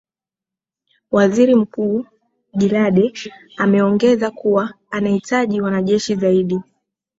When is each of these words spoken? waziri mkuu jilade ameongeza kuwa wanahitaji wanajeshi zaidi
waziri 1.11 1.55
mkuu 1.55 2.05
jilade 2.57 3.13
ameongeza 3.57 4.31
kuwa 4.31 4.73
wanahitaji 4.91 5.61
wanajeshi 5.61 6.15
zaidi 6.15 6.59